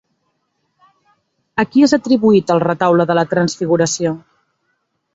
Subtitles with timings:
[1.63, 4.19] A qui és atribuït el Retaule de la Transfiguració?